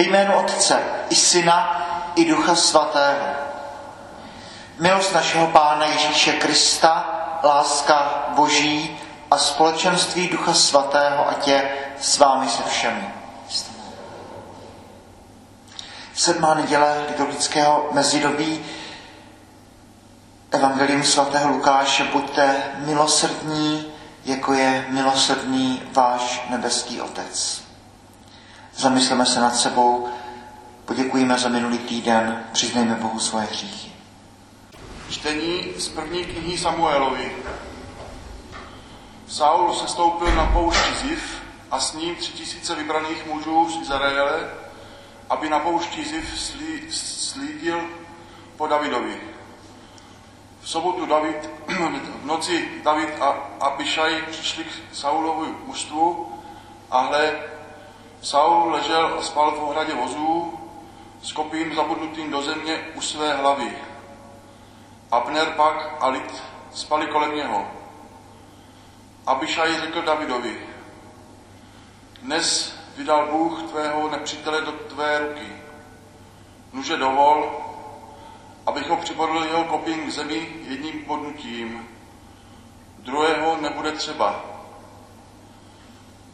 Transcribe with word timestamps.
Ve 0.00 0.06
jménu 0.06 0.34
Otce 0.34 0.82
i 1.10 1.14
Syna 1.14 1.86
i 2.16 2.24
Ducha 2.24 2.54
Svatého. 2.54 3.26
Milost 4.78 5.14
našeho 5.14 5.46
Pána 5.46 5.86
Ježíše 5.86 6.32
Krista, 6.32 7.20
láska 7.44 8.28
Boží 8.28 8.98
a 9.30 9.38
společenství 9.38 10.28
Ducha 10.28 10.54
Svatého, 10.54 11.28
ať 11.28 11.48
je 11.48 11.70
s 12.00 12.18
vámi 12.18 12.48
se 12.48 12.62
všemi. 12.62 13.14
Sedmá 16.14 16.54
neděle 16.54 17.04
liturgického 17.08 17.88
mezidobí 17.92 18.64
Evangelium 20.50 21.02
svatého 21.02 21.48
Lukáše 21.48 22.04
buďte 22.04 22.56
milosrdní, 22.78 23.92
jako 24.24 24.52
je 24.52 24.84
milosrdný 24.88 25.82
váš 25.92 26.42
nebeský 26.50 27.00
Otec. 27.00 27.69
Zamysleme 28.80 29.26
se 29.26 29.40
nad 29.40 29.56
sebou, 29.56 30.08
poděkujeme 30.84 31.38
za 31.38 31.48
minulý 31.48 31.78
týden, 31.78 32.44
přiznejme 32.52 32.94
Bohu 32.94 33.18
svoje 33.18 33.44
hříchy. 33.44 33.92
Čtení 35.10 35.64
z 35.76 35.88
první 35.88 36.24
knihy 36.24 36.58
Samuelovi. 36.58 37.32
Saul 39.26 39.74
se 39.74 39.88
stoupil 39.88 40.34
na 40.34 40.46
poušti 40.46 40.94
Ziv 40.94 41.42
a 41.70 41.80
s 41.80 41.94
ním 41.94 42.16
tři 42.16 42.32
tisíce 42.32 42.74
vybraných 42.74 43.26
mužů 43.26 43.70
z 43.70 43.82
Izraele, 43.82 44.50
aby 45.30 45.48
na 45.48 45.58
poušti 45.58 46.04
Ziv 46.04 46.40
slí, 46.40 46.92
slídil 46.92 47.80
po 48.56 48.66
Davidovi. 48.66 49.20
V 50.60 50.68
sobotu 50.68 51.06
David, 51.06 51.50
v 52.22 52.26
noci 52.26 52.68
David 52.84 53.22
a 53.22 53.28
Abišaj 53.60 54.22
přišli 54.30 54.64
k 54.64 54.68
Saulovu 54.92 55.56
mužstvu 55.66 56.32
a 56.90 57.00
hle, 57.00 57.50
Saul 58.22 58.70
ležel 58.70 59.16
a 59.18 59.22
spal 59.22 59.50
v 59.50 59.62
ohradě 59.62 59.94
vozů 59.94 60.58
s 61.22 61.32
kopím 61.32 61.74
zabudnutým 61.74 62.30
do 62.30 62.42
země 62.42 62.80
u 62.94 63.00
své 63.00 63.36
hlavy. 63.36 63.72
Abner 65.10 65.48
pak 65.48 65.96
a 66.00 66.08
lid 66.08 66.42
spali 66.72 67.06
kolem 67.06 67.36
něho. 67.36 67.66
Abišaj 69.26 69.80
řekl 69.80 70.02
Davidovi, 70.02 70.66
dnes 72.22 72.78
vydal 72.96 73.26
Bůh 73.26 73.62
tvého 73.62 74.10
nepřítele 74.10 74.60
do 74.60 74.72
tvé 74.72 75.18
ruky. 75.18 75.52
Nuže 76.72 76.96
dovol, 76.96 77.50
abych 78.66 78.88
ho 78.88 78.96
přibodl 78.96 79.44
jeho 79.44 79.64
kopím 79.64 80.06
k 80.06 80.12
zemi 80.12 80.48
jedním 80.68 81.04
podnutím. 81.04 81.88
Druhého 82.98 83.56
nebude 83.56 83.92
třeba. 83.92 84.59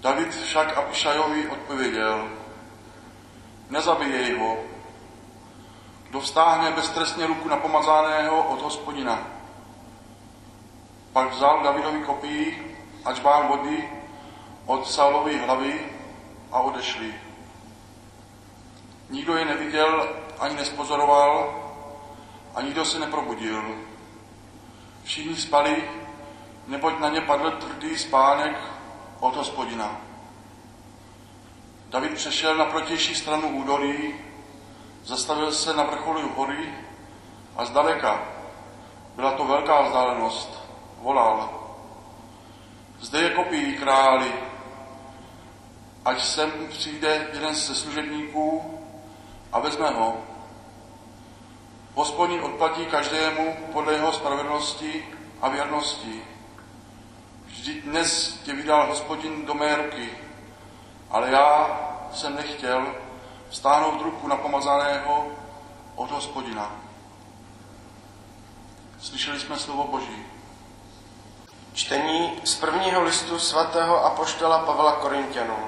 David 0.06 0.34
však 0.34 0.78
Abišajovi 0.78 1.48
odpověděl, 1.48 2.28
nezabijej 3.70 4.38
ho, 4.38 4.56
kdo 6.08 6.20
vstáhne 6.20 6.70
beztrestně 6.70 7.26
ruku 7.26 7.48
na 7.48 7.56
pomazaného 7.56 8.42
od 8.42 8.62
hospodina. 8.62 9.18
Pak 11.12 11.32
vzal 11.32 11.62
Davidovi 11.62 12.00
kopí 12.00 12.56
a 13.04 13.12
čbán 13.12 13.48
vody 13.48 13.90
od 14.66 14.90
Saulovy 14.90 15.38
hlavy 15.38 15.90
a 16.52 16.60
odešli. 16.60 17.14
Nikdo 19.10 19.36
je 19.36 19.44
neviděl 19.44 20.08
ani 20.38 20.54
nespozoroval 20.54 21.54
a 22.54 22.62
nikdo 22.62 22.84
se 22.84 22.98
neprobudil. 22.98 23.62
Všichni 25.04 25.36
spali, 25.36 25.88
neboť 26.66 26.98
na 26.98 27.08
ně 27.08 27.20
padl 27.20 27.50
tvrdý 27.50 27.98
spánek 27.98 28.75
od 29.20 29.36
hospodina. 29.36 29.96
David 31.88 32.14
přešel 32.14 32.56
na 32.56 32.64
protější 32.64 33.14
stranu 33.14 33.48
údolí, 33.48 34.14
zastavil 35.04 35.52
se 35.52 35.74
na 35.74 35.82
vrcholu 35.84 36.32
hory 36.36 36.74
a 37.56 37.64
zdaleka, 37.64 38.22
byla 39.16 39.32
to 39.32 39.44
velká 39.44 39.82
vzdálenost, 39.82 40.60
volal. 41.02 41.66
Zde 43.00 43.22
je 43.22 43.30
kopí 43.30 43.74
králi, 43.74 44.32
ať 46.04 46.24
sem 46.24 46.52
přijde 46.68 47.28
jeden 47.32 47.54
ze 47.54 47.74
služebníků 47.74 48.78
a 49.52 49.58
vezme 49.60 49.90
ho. 49.90 50.16
Hospodin 51.94 52.40
odplatí 52.40 52.86
každému 52.86 53.56
podle 53.72 53.92
jeho 53.92 54.12
spravedlnosti 54.12 55.08
a 55.42 55.48
věrnosti. 55.48 56.35
Vždyť 57.56 57.84
dnes 57.84 58.40
tě 58.44 58.52
vydal 58.52 58.86
hospodin 58.86 59.46
do 59.46 59.54
mé 59.54 59.76
ruky, 59.76 60.18
ale 61.10 61.30
já 61.30 61.80
jsem 62.12 62.36
nechtěl 62.36 62.86
stáhnout 63.50 64.02
ruku 64.02 64.28
na 64.28 64.36
pomazaného 64.36 65.26
od 65.94 66.10
hospodina. 66.10 66.72
Slyšeli 69.00 69.40
jsme 69.40 69.58
slovo 69.58 69.84
Boží. 69.84 70.26
Čtení 71.72 72.40
z 72.44 72.54
prvního 72.54 73.02
listu 73.02 73.38
svatého 73.38 74.04
apoštola 74.04 74.58
Pavla 74.58 74.92
Korintianů. 74.92 75.58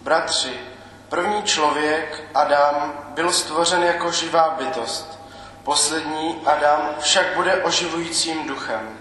Bratři, 0.00 0.60
první 1.08 1.42
člověk, 1.42 2.30
Adam, 2.34 2.92
byl 3.08 3.32
stvořen 3.32 3.82
jako 3.82 4.12
živá 4.12 4.50
bytost. 4.50 5.18
Poslední, 5.62 6.40
Adam, 6.46 6.88
však 6.98 7.34
bude 7.36 7.64
oživujícím 7.64 8.46
duchem. 8.46 8.99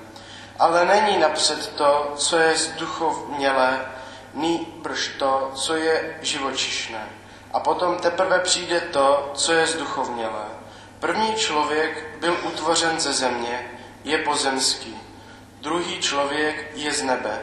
Ale 0.60 0.86
není 0.86 1.18
napřed 1.18 1.76
to, 1.76 2.14
co 2.18 2.38
je 2.38 2.54
vzduchovnělé, 2.54 3.86
nýbrž 4.34 5.12
to, 5.20 5.52
co 5.56 5.76
je 5.76 6.18
živočišné. 6.22 7.10
A 7.54 7.60
potom 7.60 7.98
teprve 7.98 8.40
přijde 8.40 8.80
to, 8.80 9.32
co 9.36 9.54
je 9.54 9.66
vzduchovnělé. 9.66 10.46
První 11.00 11.36
člověk 11.36 12.20
byl 12.20 12.38
utvořen 12.44 13.00
ze 13.00 13.14
země, 13.14 13.72
je 14.04 14.18
pozemský. 14.18 15.02
Druhý 15.62 16.00
člověk 16.00 16.72
je 16.74 16.94
z 16.94 17.04
nebe. 17.04 17.40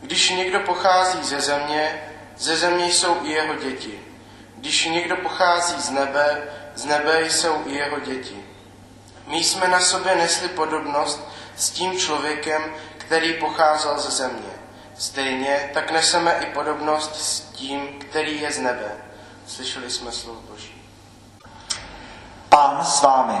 Když 0.00 0.30
někdo 0.30 0.60
pochází 0.60 1.24
ze 1.24 1.40
země, 1.40 2.02
ze 2.36 2.56
země 2.56 2.86
jsou 2.86 3.16
i 3.22 3.30
jeho 3.30 3.54
děti. 3.54 4.00
Když 4.56 4.84
někdo 4.84 5.16
pochází 5.16 5.80
z 5.80 5.90
nebe, 5.90 6.42
z 6.74 6.84
nebe 6.84 7.30
jsou 7.30 7.62
i 7.66 7.74
jeho 7.74 8.00
děti. 8.00 8.46
My 9.26 9.44
jsme 9.44 9.68
na 9.68 9.80
sobě 9.80 10.16
nesli 10.16 10.48
podobnost 10.48 11.33
s 11.56 11.70
tím 11.70 11.98
člověkem, 11.98 12.62
který 12.98 13.34
pocházel 13.34 13.98
ze 13.98 14.10
země. 14.10 14.50
Stejně 14.98 15.70
tak 15.74 15.90
neseme 15.90 16.32
i 16.32 16.46
podobnost 16.46 17.16
s 17.16 17.40
tím, 17.40 17.98
který 17.98 18.40
je 18.40 18.52
z 18.52 18.58
nebe. 18.58 18.92
Slyšeli 19.46 19.90
jsme 19.90 20.12
slovo 20.12 20.40
Boží. 20.40 20.82
Pán 22.48 22.84
s 22.84 23.02
vámi. 23.02 23.38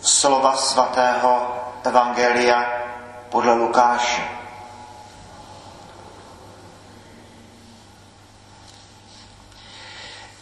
Slova 0.00 0.56
svatého 0.56 1.56
Evangelia 1.84 2.66
podle 3.28 3.54
Lukáše. 3.54 4.22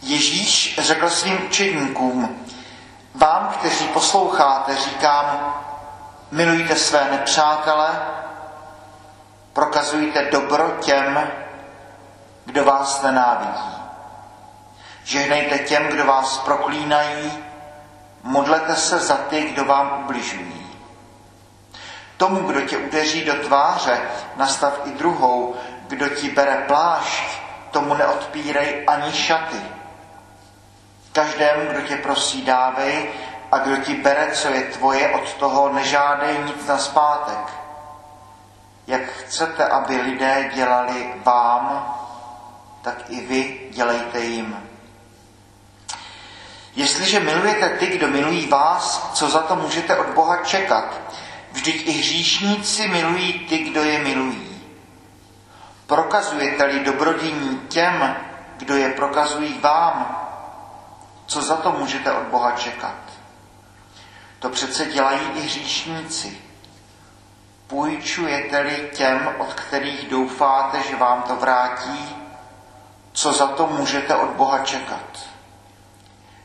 Ježíš 0.03 0.78
řekl 0.78 1.10
svým 1.10 1.47
učedníkům, 1.47 2.47
vám, 3.15 3.48
kteří 3.48 3.88
posloucháte, 3.88 4.76
říkám, 4.76 5.54
milujte 6.31 6.76
své 6.76 7.10
nepřátele, 7.10 7.88
prokazujte 9.53 10.22
dobro 10.31 10.71
těm, 10.81 11.31
kdo 12.44 12.65
vás 12.65 13.03
nenávidí. 13.03 13.76
Žehnejte 15.04 15.59
těm, 15.59 15.87
kdo 15.88 16.04
vás 16.04 16.38
proklínají, 16.38 17.44
modlete 18.22 18.76
se 18.76 18.99
za 18.99 19.16
ty, 19.16 19.43
kdo 19.43 19.65
vám 19.65 20.00
ubližují. 20.04 20.66
Tomu, 22.16 22.41
kdo 22.41 22.60
tě 22.60 22.76
udeří 22.76 23.25
do 23.25 23.34
tváře, 23.34 24.00
nastav 24.37 24.81
i 24.84 24.91
druhou, 24.91 25.54
kdo 25.88 26.09
ti 26.09 26.31
bere 26.31 26.56
plášť, 26.56 27.41
tomu 27.70 27.94
neodpírej 27.94 28.84
ani 28.87 29.12
šaty. 29.12 29.80
Každému, 31.12 31.70
kdo 31.70 31.80
tě 31.80 31.96
prosí, 31.96 32.42
dávej, 32.42 33.10
a 33.52 33.58
kdo 33.58 33.76
ti 33.76 33.94
bere, 33.94 34.30
co 34.32 34.48
je 34.48 34.62
tvoje, 34.62 35.08
od 35.08 35.34
toho 35.34 35.72
nežádej 35.72 36.38
nic 36.38 36.66
na 36.66 36.78
zpátek. 36.78 37.60
Jak 38.86 39.02
chcete, 39.02 39.66
aby 39.66 39.96
lidé 39.96 40.50
dělali 40.54 41.14
vám, 41.24 41.96
tak 42.82 42.94
i 43.08 43.20
vy 43.20 43.60
dělejte 43.70 44.20
jim. 44.20 44.70
Jestliže 46.76 47.20
milujete 47.20 47.68
ty, 47.68 47.86
kdo 47.86 48.08
milují 48.08 48.46
vás, 48.46 49.10
co 49.12 49.30
za 49.30 49.38
to 49.38 49.56
můžete 49.56 49.96
od 49.96 50.06
Boha 50.06 50.36
čekat? 50.36 51.00
Vždyť 51.52 51.86
i 51.86 51.90
hříšníci 51.90 52.88
milují 52.88 53.32
ty, 53.32 53.58
kdo 53.58 53.84
je 53.84 53.98
milují. 53.98 54.62
Prokazujete-li 55.86 56.80
dobrodění 56.80 57.60
těm, 57.68 58.16
kdo 58.56 58.76
je 58.76 58.88
prokazují 58.88 59.58
vám, 59.58 60.19
co 61.31 61.43
za 61.43 61.56
to 61.56 61.73
můžete 61.73 62.12
od 62.12 62.23
Boha 62.23 62.50
čekat? 62.50 62.97
To 64.38 64.49
přece 64.49 64.85
dělají 64.85 65.21
i 65.35 65.41
hříšníci. 65.41 66.38
Půjčujete-li 67.67 68.91
těm, 68.94 69.29
od 69.38 69.55
kterých 69.55 70.09
doufáte, 70.09 70.82
že 70.82 70.97
vám 70.97 71.23
to 71.23 71.37
vrátí, 71.37 72.17
co 73.12 73.32
za 73.32 73.47
to 73.47 73.67
můžete 73.67 74.15
od 74.15 74.31
Boha 74.31 74.59
čekat. 74.59 75.19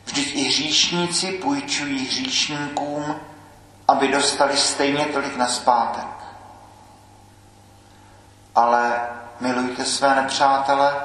Vždyť 0.06 0.36
i 0.36 0.44
hříšníci 0.44 1.32
půjčují 1.32 2.08
hříšníkům, 2.08 3.16
aby 3.88 4.08
dostali 4.08 4.58
stejně 4.58 5.06
tolik 5.06 5.36
na 5.36 5.48
zpátek. 5.48 6.08
Ale 8.56 9.10
milujte 9.40 9.86
své 9.86 10.16
nepřátele, 10.16 10.96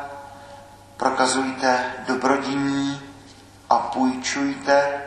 prokazujte 0.97 1.94
dobrodiní 2.06 3.00
a 3.70 3.78
půjčujte 3.78 5.02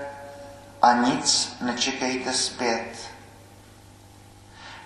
a 0.81 0.93
nic 0.93 1.55
nečekejte 1.61 2.33
zpět. 2.33 3.09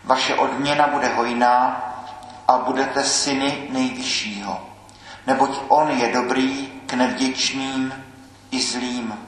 Vaše 0.04 0.36
odměna 0.36 0.88
bude 0.88 1.08
hojná 1.08 1.84
a 2.48 2.58
budete 2.58 3.04
syny 3.04 3.68
nejvyššího, 3.72 4.70
neboť 5.28 5.58
on 5.68 5.90
je 5.90 6.14
dobrý 6.14 6.68
k 6.86 6.94
nevděčným 6.94 7.94
i 8.52 8.62
zlým. 8.62 9.20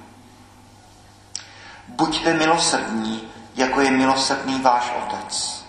Buďte 1.88 2.34
milosrdní, 2.34 3.30
jako 3.56 3.82
je 3.82 3.92
milosrdný 3.92 4.62
váš 4.62 4.94
otec. 5.04 5.66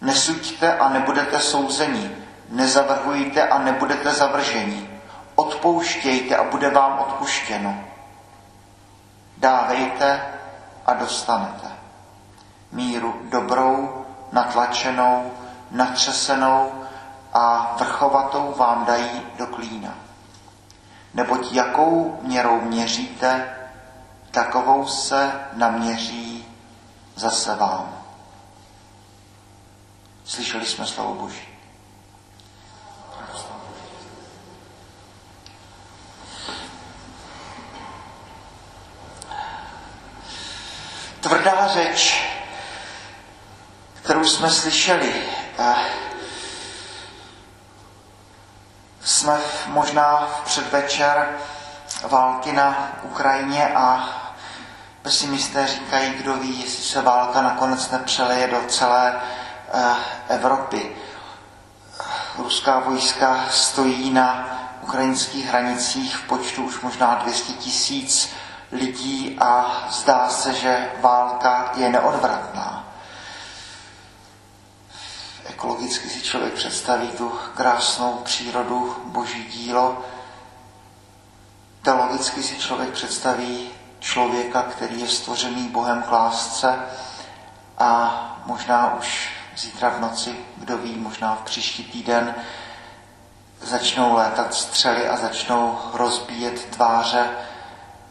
Nesuďte 0.00 0.74
a 0.76 0.88
nebudete 0.88 1.40
souzeni, 1.40 2.10
nezavrhujte 2.48 3.48
a 3.48 3.58
nebudete 3.58 4.12
zavrženi. 4.12 4.95
Odpouštějte 5.36 6.36
a 6.36 6.44
bude 6.44 6.70
vám 6.70 6.98
odpuštěno. 6.98 7.84
Dávejte 9.36 10.22
a 10.86 10.94
dostanete. 10.94 11.68
Míru 12.72 13.14
dobrou, 13.30 14.06
natlačenou, 14.32 15.32
natřesenou 15.70 16.72
a 17.32 17.74
vrchovatou 17.78 18.54
vám 18.58 18.84
dají 18.84 19.22
do 19.38 19.46
klína. 19.46 19.94
Neboť 21.14 21.52
jakou 21.52 22.18
měrou 22.22 22.60
měříte, 22.60 23.56
takovou 24.30 24.86
se 24.86 25.32
naměří 25.52 26.46
zase 27.14 27.54
vám. 27.54 27.96
Slyšeli 30.24 30.66
jsme 30.66 30.86
slovo 30.86 31.14
Boží. 31.14 31.55
Řeč, 41.68 42.24
kterou 44.02 44.24
jsme 44.24 44.50
slyšeli, 44.50 45.14
eh, 45.58 45.74
jsme 49.04 49.38
možná 49.66 50.16
v 50.16 50.44
předvečer 50.44 51.28
války 52.08 52.52
na 52.52 52.92
Ukrajině 53.02 53.68
a 53.74 54.08
pesimisté 55.02 55.66
říkají, 55.66 56.10
kdo 56.14 56.34
ví, 56.34 56.60
jestli 56.60 56.82
se 56.84 57.02
válka 57.02 57.42
nakonec 57.42 57.90
nepřeleje 57.90 58.46
do 58.48 58.62
celé 58.68 59.20
eh, 59.72 59.94
Evropy. 60.28 60.96
Ruská 62.38 62.78
vojska 62.78 63.44
stojí 63.50 64.10
na 64.10 64.48
ukrajinských 64.82 65.46
hranicích 65.46 66.16
v 66.16 66.22
počtu 66.26 66.62
už 66.64 66.80
možná 66.80 67.14
200 67.14 67.52
tisíc 67.52 68.32
lidí 68.72 69.38
a 69.40 69.84
zdá 69.90 70.28
se, 70.28 70.54
že 70.54 70.92
válka 71.00 71.72
je 71.76 71.88
neodvratná. 71.88 72.84
Ekologicky 75.44 76.08
si 76.08 76.22
člověk 76.22 76.54
představí 76.54 77.08
tu 77.08 77.32
krásnou 77.54 78.12
přírodu, 78.12 78.96
boží 79.04 79.44
dílo. 79.44 80.04
Teologicky 81.82 82.42
si 82.42 82.56
člověk 82.58 82.90
představí 82.90 83.70
člověka, 84.00 84.62
který 84.62 85.00
je 85.00 85.08
stvořený 85.08 85.68
Bohem 85.68 86.02
k 86.02 86.12
lásce 86.12 86.78
a 87.78 88.22
možná 88.46 88.94
už 88.94 89.30
zítra 89.56 89.88
v 89.88 90.00
noci, 90.00 90.36
kdo 90.56 90.78
ví, 90.78 90.96
možná 90.96 91.34
v 91.34 91.42
příští 91.42 91.84
týden 91.84 92.34
začnou 93.62 94.14
létat 94.14 94.54
střely 94.54 95.08
a 95.08 95.16
začnou 95.16 95.78
rozbíjet 95.92 96.64
tváře 96.64 97.30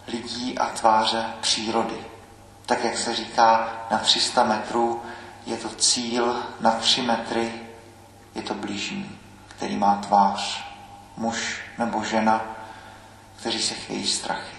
lidí 0.08 0.58
a 0.58 0.66
tváře 0.66 1.26
přírody. 1.42 2.06
Tak, 2.66 2.84
jak 2.84 2.98
se 2.98 3.16
říká, 3.16 3.70
na 3.92 3.98
300 3.98 4.44
metrů 4.44 5.02
je 5.46 5.58
to 5.58 5.70
cíl, 5.70 6.36
na 6.60 6.72
3 6.72 7.02
metry 7.02 7.54
je 8.36 8.42
to 8.42 8.54
blížní, 8.54 9.20
který 9.48 9.78
má 9.78 9.96
tvář, 9.96 10.66
muž 11.18 11.62
nebo 11.78 12.04
žena, 12.04 12.42
kteří 13.40 13.62
se 13.62 13.74
chvějí 13.74 14.08
strachy. 14.08 14.56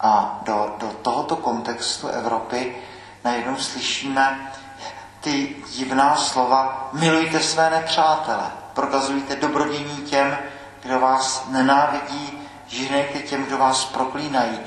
A 0.00 0.40
do, 0.42 0.74
do 0.78 0.88
tohoto 0.88 1.36
kontextu 1.36 2.08
Evropy 2.08 2.76
najednou 3.24 3.56
slyšíme 3.56 4.52
ty 5.20 5.56
divná 5.76 6.16
slova 6.16 6.88
milujte 6.92 7.40
své 7.40 7.70
nepřátele, 7.70 8.50
prokazujte 8.74 9.36
dobrodění 9.36 9.96
těm, 9.96 10.38
kdo 10.82 11.00
vás 11.00 11.44
nenávidí, 11.48 12.37
žehnejte 12.68 13.18
těm, 13.18 13.44
kdo 13.44 13.58
vás 13.58 13.84
proklínají. 13.84 14.58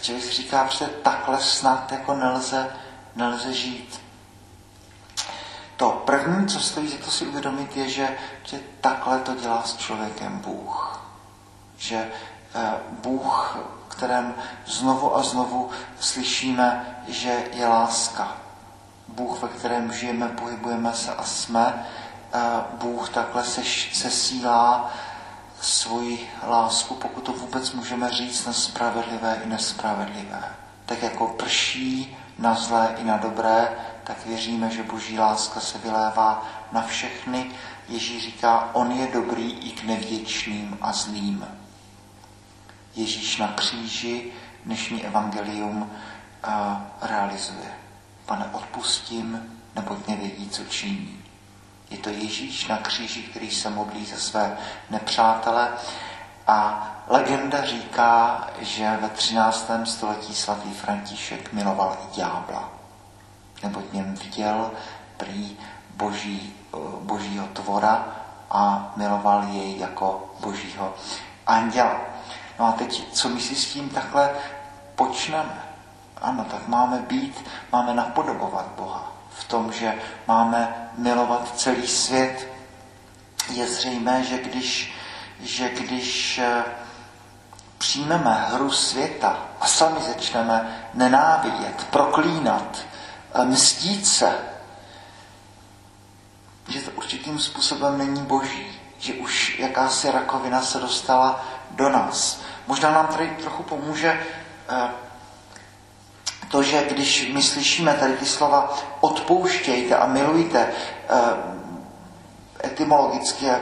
Člověk 0.00 0.30
říká, 0.30 0.68
že 0.68 0.86
takhle 0.86 1.40
snad 1.40 1.92
jako 1.92 2.14
nelze, 2.14 2.76
nelze 3.16 3.52
žít. 3.52 4.00
To 5.76 5.90
první, 5.90 6.46
co 6.46 6.60
stojí 6.60 6.88
za 6.88 6.96
to 7.04 7.10
si 7.10 7.26
uvědomit, 7.26 7.76
je, 7.76 7.88
že, 7.88 8.18
že 8.44 8.60
takhle 8.80 9.18
to 9.18 9.34
dělá 9.34 9.62
s 9.62 9.76
člověkem 9.76 10.38
Bůh. 10.38 11.02
Že 11.76 12.10
eh, 12.54 12.74
Bůh, 12.90 13.58
kterém 14.02 14.34
znovu 14.66 15.16
a 15.16 15.22
znovu 15.22 15.70
slyšíme, 16.00 16.96
že 17.08 17.44
je 17.52 17.66
láska. 17.66 18.36
Bůh, 19.08 19.42
ve 19.42 19.48
kterém 19.48 19.92
žijeme, 19.92 20.28
pohybujeme 20.28 20.92
se 20.92 21.14
a 21.14 21.24
jsme. 21.24 21.86
Eh, 22.32 22.40
Bůh 22.72 23.08
takhle 23.08 23.44
se, 23.44 23.62
se 23.92 24.10
sílá 24.10 24.90
svoji 25.62 26.30
lásku, 26.48 26.94
pokud 26.94 27.20
to 27.20 27.32
vůbec 27.32 27.72
můžeme 27.72 28.10
říct, 28.10 28.46
na 28.46 28.52
spravedlivé 28.52 29.40
i 29.44 29.48
nespravedlivé. 29.48 30.44
Tak 30.86 31.02
jako 31.02 31.26
prší 31.26 32.16
na 32.38 32.54
zlé 32.54 32.94
i 32.98 33.04
na 33.04 33.16
dobré, 33.16 33.68
tak 34.04 34.26
věříme, 34.26 34.70
že 34.70 34.82
boží 34.82 35.18
láska 35.18 35.60
se 35.60 35.78
vylévá 35.78 36.46
na 36.72 36.82
všechny. 36.82 37.50
Ježíš 37.88 38.22
říká, 38.22 38.70
on 38.72 38.92
je 38.92 39.06
dobrý 39.12 39.50
i 39.50 39.70
k 39.70 39.84
nevděčným 39.84 40.78
a 40.80 40.92
zlým. 40.92 41.46
Ježíš 42.96 43.36
na 43.38 43.48
kříži 43.48 44.32
dnešní 44.64 45.04
evangelium 45.04 45.82
uh, 45.82 46.76
realizuje. 47.02 47.74
Pane, 48.26 48.46
odpustím, 48.52 49.58
neboť 49.74 50.08
nevědí, 50.08 50.48
co 50.48 50.64
činí. 50.64 51.21
Je 51.92 51.98
to 51.98 52.08
Ježíš 52.08 52.68
na 52.68 52.78
kříži, 52.78 53.22
který 53.22 53.50
se 53.50 53.70
modlí 53.70 54.06
za 54.06 54.16
své 54.16 54.58
nepřátele. 54.90 55.68
A 56.46 56.88
legenda 57.08 57.64
říká, 57.64 58.46
že 58.58 58.98
ve 59.00 59.08
13. 59.08 59.70
století 59.84 60.34
svatý 60.34 60.74
František 60.74 61.52
miloval 61.52 61.96
i 62.04 62.16
ďábla, 62.16 62.68
neboť 63.62 63.92
něm 63.92 64.14
viděl 64.14 64.70
prý 65.16 65.56
boží, 65.96 66.54
božího 67.00 67.46
tvora 67.46 68.06
a 68.50 68.92
miloval 68.96 69.44
jej 69.44 69.78
jako 69.78 70.30
božího 70.40 70.94
anděla. 71.46 72.00
No 72.58 72.66
a 72.66 72.72
teď, 72.72 73.12
co 73.12 73.28
my 73.28 73.40
si 73.40 73.54
s 73.54 73.72
tím 73.72 73.88
takhle 73.88 74.30
počneme? 74.94 75.62
Ano, 76.22 76.44
tak 76.44 76.68
máme 76.68 76.98
být, 76.98 77.44
máme 77.72 77.94
napodobovat 77.94 78.66
Boha 78.76 79.12
v 79.34 79.44
tom, 79.44 79.72
že 79.72 79.94
máme 80.26 80.90
milovat 80.98 81.58
celý 81.58 81.88
svět. 81.88 82.48
Je 83.48 83.66
zřejmé, 83.66 84.24
že 84.24 84.38
když, 84.38 84.94
že 85.40 85.68
když 85.68 86.38
eh, 86.38 86.64
přijmeme 87.78 88.46
hru 88.50 88.70
světa 88.70 89.38
a 89.60 89.66
sami 89.66 90.00
začneme 90.00 90.86
nenávidět, 90.94 91.86
proklínat, 91.90 92.78
eh, 93.34 93.44
mstít 93.44 94.06
se, 94.06 94.38
že 96.68 96.80
to 96.80 96.90
určitým 96.90 97.38
způsobem 97.38 97.98
není 97.98 98.22
boží, 98.22 98.80
že 98.98 99.14
už 99.14 99.58
jakási 99.58 100.10
rakovina 100.10 100.62
se 100.62 100.78
dostala 100.78 101.44
do 101.70 101.88
nás. 101.88 102.40
Možná 102.66 102.90
nám 102.90 103.06
tady 103.06 103.36
trochu 103.40 103.62
pomůže 103.62 104.26
eh, 104.68 104.90
to, 106.52 106.62
že 106.62 106.84
když 106.90 107.32
my 107.32 107.42
slyšíme 107.42 107.94
tady 107.94 108.12
ty 108.12 108.26
slova 108.26 108.78
odpouštějte 109.00 109.96
a 109.96 110.06
milujte, 110.06 110.68
eh, 111.08 111.18
etymologicky 112.64 113.46
eh, 113.48 113.60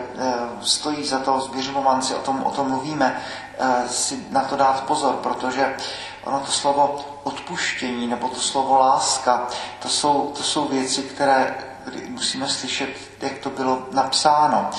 stojí 0.62 1.06
za 1.06 1.18
to, 1.18 1.40
zběřovomanci 1.40 2.14
o 2.14 2.18
tom, 2.18 2.42
o 2.42 2.50
tom 2.50 2.68
mluvíme, 2.68 3.22
eh, 3.58 3.88
si 3.88 4.26
na 4.30 4.40
to 4.40 4.56
dát 4.56 4.84
pozor, 4.84 5.14
protože 5.14 5.76
ono 6.24 6.40
to 6.40 6.52
slovo 6.52 6.98
odpuštění 7.22 8.06
nebo 8.06 8.28
to 8.28 8.40
slovo 8.40 8.78
láska, 8.78 9.46
to 9.82 9.88
jsou, 9.88 10.32
to 10.36 10.42
jsou 10.42 10.68
věci, 10.68 11.02
které 11.02 11.54
musíme 12.08 12.48
slyšet, 12.48 12.90
jak 13.20 13.38
to 13.38 13.50
bylo 13.50 13.82
napsáno. 13.92 14.70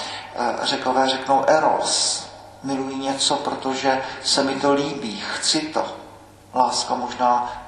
Řekové 0.64 1.10
řeknou 1.10 1.44
eros, 1.48 2.26
miluji 2.64 2.96
něco, 2.96 3.36
protože 3.36 4.04
se 4.24 4.44
mi 4.44 4.56
to 4.56 4.74
líbí, 4.74 5.24
chci 5.34 5.60
to. 5.60 5.86
Láska 6.54 6.96
možná 6.96 7.62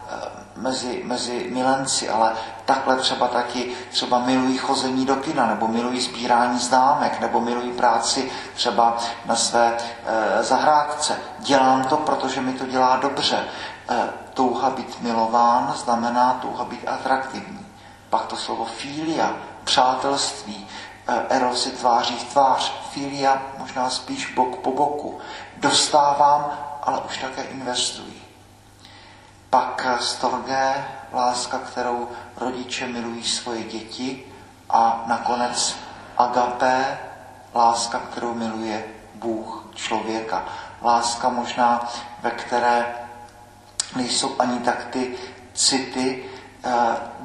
mezi, 0.56 1.02
mezi 1.04 1.50
milenci, 1.50 2.10
ale 2.10 2.34
takhle 2.66 2.96
třeba 2.96 3.28
taky 3.28 3.72
třeba 3.92 4.20
milují 4.20 4.58
chození 4.58 5.06
do 5.06 5.16
kina, 5.16 5.48
nebo 5.48 5.68
milují 5.68 6.02
sbírání 6.02 6.60
známek, 6.60 7.20
nebo 7.20 7.42
milují 7.42 7.72
práci 7.72 8.32
třeba 8.54 8.98
na 9.26 9.36
své 9.36 9.78
e, 10.06 10.44
zahrádce. 10.44 11.18
Dělám 11.40 11.84
to, 11.84 11.98
protože 11.98 12.42
mi 12.42 12.54
to 12.54 12.66
dělá 12.66 12.98
dobře. 12.98 13.46
E, 13.90 14.10
touha 14.34 14.70
být 14.70 15.02
milován 15.02 15.74
znamená 15.76 16.40
touha 16.42 16.66
být 16.66 16.88
atraktivní. 16.88 17.66
Pak 18.10 18.26
to 18.26 18.36
slovo 18.36 18.66
filia, 18.66 19.34
přátelství, 19.64 20.68
e, 21.08 21.26
eros 21.30 21.66
je 21.66 21.72
tváří 21.72 22.16
v 22.16 22.24
tvář, 22.24 22.74
filia 22.92 23.42
možná 23.58 23.90
spíš 23.90 24.34
bok 24.34 24.56
po 24.56 24.72
boku. 24.72 25.20
Dostávám, 25.58 26.52
ale 26.84 27.00
už 27.00 27.18
také 27.18 27.44
investuji. 27.44 28.23
Pak 29.54 29.88
storge, 30.00 30.86
láska, 31.14 31.58
kterou 31.58 32.10
rodiče 32.38 32.88
milují 32.88 33.24
svoje 33.24 33.64
děti 33.64 34.26
a 34.70 35.04
nakonec 35.08 35.76
agapé, 36.18 36.98
láska, 37.56 38.00
kterou 38.00 38.34
miluje 38.34 38.86
Bůh 39.16 39.66
člověka. 39.76 40.46
Láska 40.82 41.30
možná, 41.30 41.92
ve 42.22 42.32
které 42.32 42.96
nejsou 43.96 44.36
ani 44.40 44.60
tak 44.60 44.86
ty 44.86 45.18
city, 45.54 46.26
eh, 46.64 46.72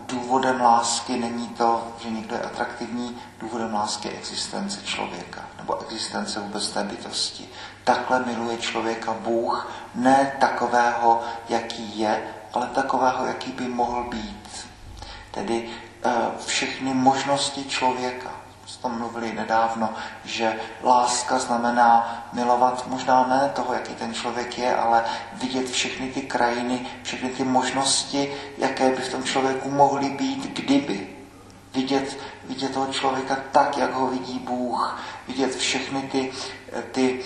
důvodem 0.08 0.60
lásky 0.60 1.16
není 1.16 1.48
to, 1.48 1.92
že 1.98 2.10
někdo 2.10 2.36
je 2.36 2.42
atraktivní, 2.42 3.18
důvodem 3.40 3.74
lásky 3.74 4.08
je 4.08 4.14
existence 4.14 4.82
člověka 4.84 5.44
nebo 5.58 5.82
existence 5.82 6.40
vůbec 6.40 6.70
té 6.70 6.84
bytosti. 6.84 7.48
Takhle 7.84 8.24
miluje 8.26 8.56
člověka 8.58 9.12
Bůh, 9.12 9.72
ne 9.94 10.36
takového, 10.40 11.22
jaký 11.48 11.98
je, 11.98 12.22
ale 12.52 12.66
takového, 12.66 13.26
jaký 13.26 13.52
by 13.52 13.68
mohl 13.68 14.04
být. 14.04 14.68
Tedy 15.30 15.70
eh, 16.04 16.10
všechny 16.46 16.94
možnosti 16.94 17.64
člověka. 17.64 18.30
Tom 18.82 18.99
mluvili 18.99 19.32
nedávno, 19.32 19.90
že 20.25 20.61
láska 20.82 21.38
znamená 21.38 22.23
milovat 22.32 22.87
možná 22.87 23.26
ne 23.26 23.50
toho, 23.54 23.75
jaký 23.75 23.94
ten 23.94 24.14
člověk 24.14 24.58
je, 24.58 24.76
ale 24.76 25.04
vidět 25.32 25.70
všechny 25.70 26.08
ty 26.08 26.20
krajiny, 26.23 26.87
všechny 27.02 27.28
ty 27.28 27.44
možnosti, 27.44 28.35
jaké 28.58 28.90
by 28.90 29.02
v 29.02 29.11
tom 29.12 29.25
člověku 29.25 29.70
mohly 29.70 30.11
být, 30.11 30.61
kdyby. 30.61 31.08
Vidět, 31.75 32.18
vidět 32.44 32.75
toho 32.75 32.92
člověka 32.92 33.37
tak, 33.52 33.78
jak 33.78 33.92
ho 33.92 34.06
vidí 34.06 34.38
Bůh, 34.38 35.00
vidět 35.28 35.56
všechny 35.56 36.02
ty, 36.02 36.32
ty, 36.92 37.20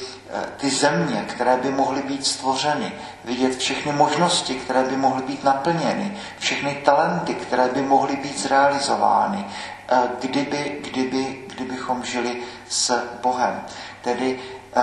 ty 0.57 0.71
země, 0.71 1.25
které 1.29 1.57
by 1.57 1.71
mohly 1.71 2.03
být 2.03 2.27
stvořeny, 2.27 2.93
vidět 3.25 3.57
všechny 3.57 3.93
možnosti, 3.93 4.55
které 4.55 4.85
by 4.85 4.97
mohly 4.97 5.23
být 5.23 5.45
naplněny, 5.45 6.17
všechny 6.39 6.75
talenty, 6.85 7.35
které 7.35 7.69
by 7.69 7.83
mohly 7.83 8.17
být 8.17 8.39
zrealizovány, 8.39 9.45
kdyby, 10.21 10.79
kdyby, 10.85 11.45
kdybychom 11.47 12.05
žili 12.05 12.43
s 12.69 13.03
Bohem. 13.23 13.65
Tedy 14.01 14.41
eh, 14.77 14.83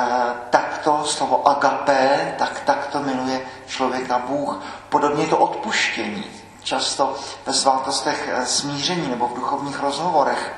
takto 0.49 1.03
slovo 1.05 1.47
agapé, 1.47 2.35
tak 2.37 2.59
takto 2.65 2.99
miluje 2.99 3.41
člověka 3.67 4.19
Bůh. 4.19 4.63
Podobně 4.89 5.27
to 5.27 5.37
odpuštění. 5.37 6.23
Často 6.63 7.15
ve 7.45 7.53
svátostech 7.53 8.29
eh, 8.33 8.45
smíření 8.45 9.07
nebo 9.07 9.27
v 9.27 9.35
duchovních 9.35 9.79
rozhovorech 9.79 10.53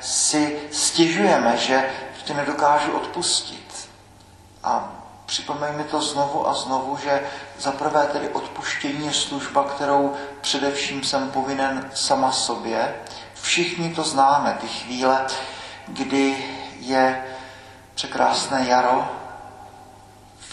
si 0.00 0.60
stěžujeme, 0.72 1.56
že 1.56 1.90
prostě 2.14 2.34
nedokážu 2.34 2.92
odpustit. 2.92 3.88
A 4.64 4.97
připomeňme 5.28 5.84
to 5.84 6.02
znovu 6.02 6.48
a 6.48 6.54
znovu, 6.54 6.96
že 6.96 7.26
za 7.58 7.72
prvé 7.72 8.06
tedy 8.12 8.28
odpuštění 8.28 9.06
je 9.06 9.12
služba, 9.12 9.64
kterou 9.64 10.14
především 10.40 11.04
jsem 11.04 11.30
povinen 11.30 11.90
sama 11.94 12.32
sobě. 12.32 12.94
Všichni 13.34 13.94
to 13.94 14.02
známe, 14.02 14.58
ty 14.60 14.68
chvíle, 14.68 15.26
kdy 15.88 16.44
je 16.80 17.24
překrásné 17.94 18.68
jaro, 18.68 19.08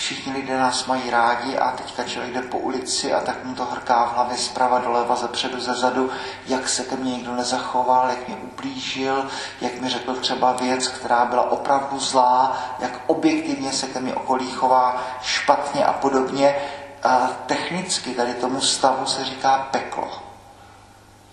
všichni 0.05 0.33
lidé 0.33 0.59
nás 0.59 0.85
mají 0.85 1.09
rádi 1.09 1.57
a 1.57 1.71
teďka 1.71 2.03
člověk 2.03 2.33
jde 2.33 2.41
po 2.41 2.57
ulici 2.57 3.13
a 3.13 3.21
tak 3.21 3.43
mu 3.43 3.55
to 3.55 3.65
hrká 3.65 4.05
v 4.05 4.13
hlavě 4.13 4.37
zprava 4.37 4.79
doleva, 4.79 5.15
ze 5.15 5.27
předu, 5.27 5.59
ze 5.59 5.73
zadu, 5.73 6.09
jak 6.45 6.69
se 6.69 6.83
ke 6.83 6.95
mně 6.95 7.11
někdo 7.11 7.35
nezachoval, 7.35 8.09
jak 8.09 8.27
mě 8.27 8.37
ublížil, 8.37 9.29
jak 9.61 9.81
mi 9.81 9.89
řekl 9.89 10.15
třeba 10.15 10.51
věc, 10.53 10.87
která 10.87 11.25
byla 11.25 11.51
opravdu 11.51 11.99
zlá, 11.99 12.57
jak 12.79 13.01
objektivně 13.07 13.71
se 13.71 13.87
ke 13.87 13.99
mně 13.99 14.15
okolí 14.15 14.51
chová 14.51 15.03
špatně 15.21 15.85
a 15.85 15.93
podobně. 15.93 16.55
A 17.03 17.29
technicky 17.45 18.13
tady 18.13 18.33
tomu 18.33 18.61
stavu 18.61 19.05
se 19.05 19.25
říká 19.25 19.67
peklo, 19.71 20.09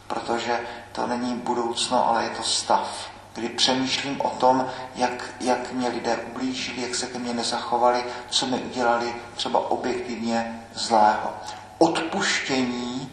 protože 0.06 0.60
to 0.92 1.06
není 1.06 1.34
budoucno, 1.34 2.08
ale 2.08 2.24
je 2.24 2.30
to 2.30 2.42
stav 2.42 3.11
kdy 3.34 3.48
přemýšlím 3.48 4.20
o 4.20 4.30
tom, 4.30 4.66
jak, 4.94 5.34
jak 5.40 5.72
mě 5.72 5.88
lidé 5.88 6.16
ublížili, 6.16 6.82
jak 6.82 6.94
se 6.94 7.06
ke 7.06 7.18
mně 7.18 7.34
nezachovali, 7.34 8.04
co 8.30 8.46
mi 8.46 8.58
udělali 8.58 9.14
třeba 9.34 9.70
objektivně 9.70 10.64
zlého. 10.74 11.30
Odpuštění 11.78 13.10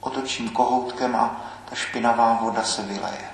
otočím 0.00 0.48
kohoutkem 0.48 1.16
a 1.16 1.44
ta 1.70 1.76
špinavá 1.76 2.38
voda 2.42 2.64
se 2.64 2.82
vyleje. 2.82 3.30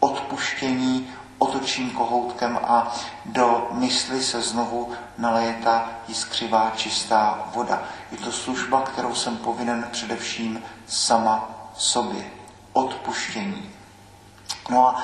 Odpuštění 0.00 1.08
otočím 1.38 1.90
kohoutkem 1.90 2.58
a 2.64 2.92
do 3.24 3.68
mysli 3.70 4.22
se 4.22 4.42
znovu 4.42 4.92
naleje 5.18 5.60
ta 5.64 5.88
jiskřivá 6.08 6.72
čistá 6.76 7.50
voda. 7.54 7.82
Je 8.10 8.18
to 8.18 8.32
služba, 8.32 8.80
kterou 8.80 9.14
jsem 9.14 9.36
povinen 9.36 9.88
především 9.92 10.62
sama 10.86 11.50
sobě. 11.76 12.30
Odpuštění. 12.72 13.79
No 14.68 14.88
a 14.88 15.02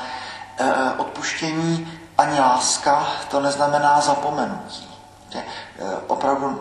e, 0.58 0.74
odpuštění 0.96 1.92
ani 2.18 2.40
láska 2.40 3.06
to 3.30 3.40
neznamená 3.40 4.00
zapomenutí. 4.00 4.88
E, 5.34 5.42
opravdu 6.06 6.60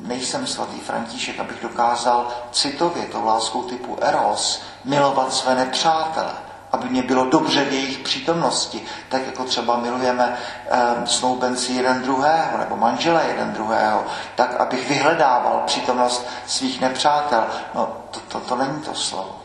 nejsem 0.00 0.46
svatý 0.46 0.80
František, 0.80 1.40
abych 1.40 1.62
dokázal 1.62 2.28
citově 2.52 3.06
tou 3.06 3.24
láskou 3.24 3.62
typu 3.62 3.98
eros 4.00 4.62
milovat 4.84 5.32
své 5.32 5.54
nepřátele, 5.54 6.32
aby 6.72 6.88
mě 6.88 7.02
bylo 7.02 7.24
dobře 7.24 7.64
v 7.64 7.72
jejich 7.72 7.98
přítomnosti, 7.98 8.84
tak 9.08 9.26
jako 9.26 9.44
třeba 9.44 9.76
milujeme 9.76 10.38
e, 10.70 11.06
snoubenci 11.06 11.72
jeden 11.72 12.02
druhého 12.02 12.58
nebo 12.58 12.76
manžele 12.76 13.24
jeden 13.28 13.52
druhého, 13.52 14.04
tak 14.34 14.60
abych 14.60 14.88
vyhledával 14.88 15.62
přítomnost 15.66 16.26
svých 16.46 16.80
nepřátel. 16.80 17.46
No 17.74 17.96
to, 18.10 18.20
to, 18.20 18.40
to 18.40 18.56
není 18.56 18.80
to 18.82 18.94
slovo. 18.94 19.36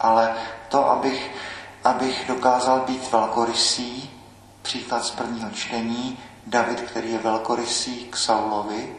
Ale 0.00 0.32
to, 0.68 0.90
abych 0.90 1.30
abych 1.84 2.24
dokázal 2.28 2.80
být 2.80 3.12
velkorysý, 3.12 4.10
příklad 4.62 5.04
z 5.04 5.10
prvního 5.10 5.50
čtení, 5.50 6.18
David, 6.46 6.80
který 6.80 7.12
je 7.12 7.18
velkorysý 7.18 8.06
k 8.10 8.16
Saulovi, 8.16 8.96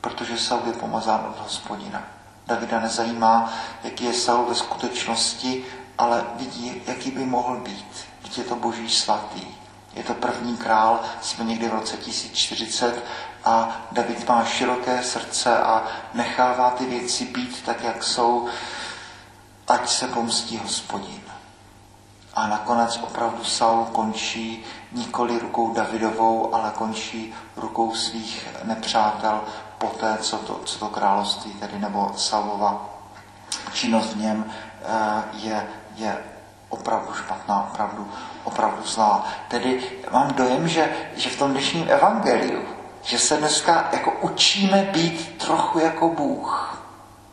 protože 0.00 0.38
Saul 0.38 0.62
je 0.66 0.72
pomazán 0.72 1.26
od 1.30 1.42
hospodina. 1.42 2.02
Davida 2.46 2.80
nezajímá, 2.80 3.52
jaký 3.84 4.04
je 4.04 4.14
Saul 4.14 4.46
ve 4.46 4.54
skutečnosti, 4.54 5.64
ale 5.98 6.24
vidí, 6.34 6.82
jaký 6.86 7.10
by 7.10 7.24
mohl 7.24 7.56
být. 7.56 8.06
Vždyť 8.20 8.38
je 8.38 8.44
to 8.44 8.56
boží 8.56 8.90
svatý. 8.90 9.46
Je 9.94 10.02
to 10.02 10.14
první 10.14 10.56
král, 10.56 11.00
jsme 11.20 11.44
někdy 11.44 11.68
v 11.68 11.74
roce 11.74 11.96
1040 11.96 13.04
a 13.44 13.76
David 13.92 14.28
má 14.28 14.44
široké 14.44 15.02
srdce 15.02 15.58
a 15.58 15.86
nechává 16.14 16.70
ty 16.70 16.86
věci 16.86 17.24
být 17.24 17.62
tak, 17.62 17.84
jak 17.84 18.04
jsou, 18.04 18.48
ať 19.68 19.88
se 19.88 20.08
pomstí 20.08 20.56
hospodin. 20.56 21.27
A 22.38 22.46
nakonec 22.46 23.00
opravdu 23.02 23.44
Saul 23.44 23.84
končí 23.84 24.64
nikoli 24.92 25.38
rukou 25.38 25.72
Davidovou, 25.72 26.54
ale 26.54 26.70
končí 26.70 27.34
rukou 27.56 27.94
svých 27.94 28.48
nepřátel 28.64 29.40
poté, 29.78 30.18
co 30.20 30.38
to, 30.38 30.60
co 30.64 30.78
to 30.78 30.88
království, 30.88 31.52
tedy 31.52 31.78
nebo 31.78 32.12
Saulova 32.16 32.84
činnost 33.72 34.12
v 34.12 34.16
něm 34.16 34.44
eh, 34.82 35.22
je, 35.32 35.68
je 35.96 36.18
opravdu 36.68 37.14
špatná, 37.14 37.68
opravdu, 37.72 38.08
opravdu 38.44 38.82
zlá. 38.84 39.26
Tedy 39.48 39.82
mám 40.12 40.34
dojem, 40.34 40.68
že, 40.68 40.96
že 41.16 41.30
v 41.30 41.38
tom 41.38 41.50
dnešním 41.50 41.90
evangeliu, 41.90 42.62
že 43.02 43.18
se 43.18 43.36
dneska 43.36 43.88
jako 43.92 44.12
učíme 44.20 44.88
být 44.92 45.38
trochu 45.38 45.78
jako 45.78 46.08
Bůh. 46.08 46.82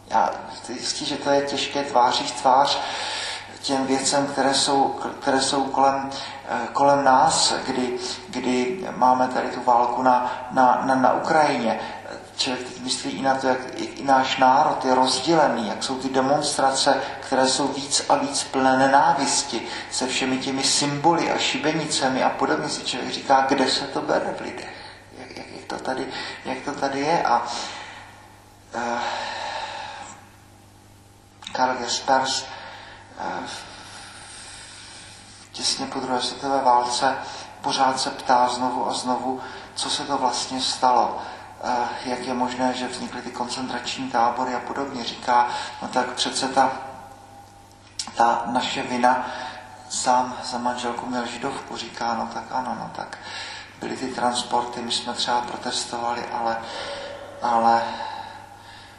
Já 0.09 0.29
jistě, 0.69 1.05
že 1.05 1.15
to 1.15 1.29
je 1.29 1.41
těžké 1.41 1.83
tváří 1.83 2.23
v 2.27 2.41
tvář 2.41 2.79
těm 3.65 3.85
věcem, 3.85 4.27
které 4.27 4.53
jsou, 4.53 4.99
které 5.19 5.41
jsou 5.41 5.63
kolem, 5.63 6.09
eh, 6.49 6.67
kolem 6.73 7.03
nás, 7.03 7.53
kdy, 7.67 7.97
kdy 8.29 8.87
máme 8.95 9.27
tady 9.27 9.47
tu 9.49 9.61
válku 9.61 10.03
na, 10.03 10.47
na, 10.51 10.81
na, 10.85 10.95
na 10.95 11.13
Ukrajině. 11.13 11.79
člověk 12.37 12.67
teď 12.67 12.79
myslí 12.81 13.11
i 13.11 13.21
na 13.21 13.35
to, 13.35 13.47
jak, 13.47 13.57
i 13.75 14.03
náš 14.03 14.37
národ 14.37 14.85
je 14.85 14.95
rozdělený, 14.95 15.67
jak 15.67 15.83
jsou 15.83 15.97
ty 15.97 16.09
demonstrace, 16.09 17.01
které 17.19 17.47
jsou 17.47 17.67
víc 17.67 18.05
a 18.09 18.15
víc 18.15 18.43
plné 18.43 18.77
nenávisti, 18.77 19.61
se 19.91 20.07
všemi 20.07 20.37
těmi 20.37 20.63
symboly 20.63 21.31
a 21.31 21.37
šibenicemi 21.37 22.23
a 22.23 22.29
podobně 22.29 22.69
si 22.69 22.83
člověk 22.83 23.13
říká, 23.13 23.45
kde 23.49 23.69
se 23.69 23.87
to 23.87 24.01
bere 24.01 24.35
v 24.37 24.41
lidech, 24.41 24.73
jak, 25.17 25.37
jak, 25.37 25.47
jak, 25.55 25.65
to, 25.65 25.75
tady, 25.75 26.07
jak 26.45 26.57
to 26.65 26.71
tady 26.71 26.99
je. 26.99 27.23
A 27.23 27.47
uh, 28.75 28.81
Karl 31.51 31.81
Jaspers 31.81 32.45
těsně 35.51 35.85
po 35.85 35.99
druhé 35.99 36.21
světové 36.21 36.61
válce 36.61 37.15
pořád 37.61 37.99
se 37.99 38.09
ptá 38.09 38.47
znovu 38.47 38.89
a 38.89 38.93
znovu, 38.93 39.41
co 39.75 39.89
se 39.89 40.03
to 40.03 40.17
vlastně 40.17 40.61
stalo, 40.61 41.17
eh, 41.63 41.87
jak 42.05 42.19
je 42.19 42.33
možné, 42.33 42.73
že 42.73 42.87
vznikly 42.87 43.21
ty 43.21 43.31
koncentrační 43.31 44.11
tábory 44.11 44.55
a 44.55 44.59
podobně. 44.59 45.03
Říká, 45.03 45.47
no 45.81 45.87
tak 45.87 46.13
přece 46.13 46.47
ta, 46.47 46.71
ta 48.15 48.43
naše 48.45 48.83
vina, 48.83 49.27
sám 49.89 50.37
za 50.43 50.57
manželku 50.57 51.05
měl 51.05 51.25
židovku, 51.25 51.77
říká, 51.77 52.13
no 52.13 52.29
tak 52.33 52.43
ano, 52.51 52.77
no 52.79 52.91
tak 52.95 53.17
byly 53.79 53.97
ty 53.97 54.07
transporty, 54.07 54.81
my 54.81 54.91
jsme 54.91 55.13
třeba 55.13 55.41
protestovali, 55.41 56.25
ale, 56.33 56.57
ale 57.41 57.83